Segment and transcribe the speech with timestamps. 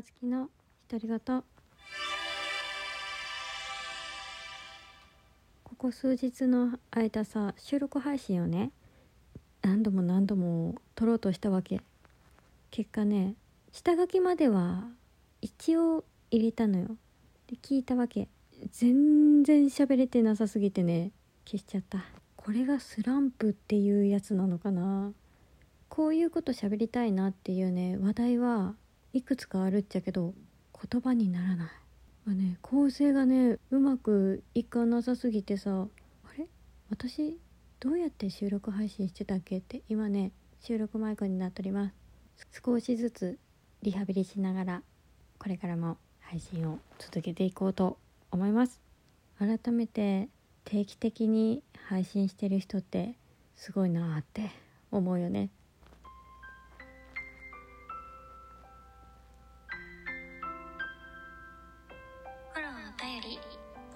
[0.00, 0.48] かつきの
[0.88, 1.42] 独り言
[5.62, 8.70] ここ数日の間さ収録配信をね
[9.60, 11.82] 何度も何度も撮ろうとしたわけ。
[12.70, 13.34] 結果ね
[13.72, 14.84] 下書きまでは
[15.42, 16.96] 一応入れたのよ。
[17.46, 18.28] で聞いたわけ。
[18.72, 21.10] 全然喋れてなさすぎてね
[21.44, 22.02] 消しちゃった。
[22.36, 25.12] これがスランプっていうやつなのかな。
[25.90, 28.76] こういうこと喋りたいなっていうね話題は
[29.12, 30.34] いくつかあるっちゃけど
[30.90, 31.68] 言葉にならない、
[32.24, 35.86] まあね、構成がねうまくいかなさすぎてさ
[36.24, 36.46] あれ？
[36.90, 37.38] 私
[37.80, 41.90] どうやって収録配信してたっけって今ね収録マイクになっておりま
[42.36, 42.46] す。
[42.64, 43.38] 少しずつ
[43.82, 44.82] リハビリしながら
[45.38, 47.98] これからも配信を続けていこうと
[48.30, 48.80] 思います。
[49.38, 50.28] 改めて
[50.64, 53.14] 定期的に配信してる人って
[53.56, 54.50] すごいなって
[54.90, 55.48] 思うよね。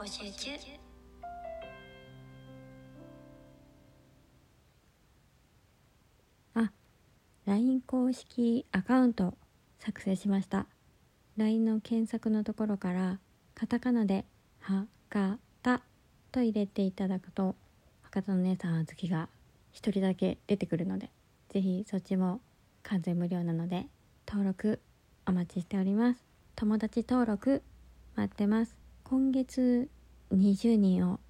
[0.05, 0.51] 募集中。
[7.47, 9.35] LINE 公式アカウント
[9.79, 10.67] 作成しました。
[11.39, 13.19] LINE の検索のところから
[13.55, 14.27] カタカナで
[14.61, 15.83] 「はかた」
[16.33, 17.55] と入れていただくと
[18.03, 19.31] 博多の姉さん好きが
[19.73, 21.11] 一人だけ出てくるので
[21.49, 22.41] ぜひそっちも
[22.83, 23.87] 完全無料なので
[24.27, 24.81] 登録
[25.27, 26.23] お待ちしております。
[26.57, 27.63] 友達登録
[28.17, 28.84] 待ってます。
[29.05, 29.91] 今月
[30.33, 31.21] 20人を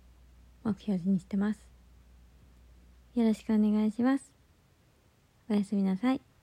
[0.62, 1.60] 目標にしてます
[3.14, 4.32] よろしくお願いします
[5.50, 6.33] おやすみなさい。